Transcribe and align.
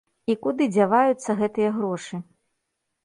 І 0.33 0.35
куды 0.45 0.67
дзяваюцца 0.77 1.37
гэтыя 1.43 1.69
грошы? 1.79 2.15